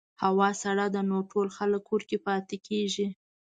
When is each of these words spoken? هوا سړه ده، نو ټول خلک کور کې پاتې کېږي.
هوا 0.23 0.49
سړه 0.63 0.85
ده، 0.93 1.01
نو 1.09 1.17
ټول 1.31 1.47
خلک 1.57 1.81
کور 1.89 2.01
کې 2.09 2.17
پاتې 2.25 2.57
کېږي. 2.67 3.07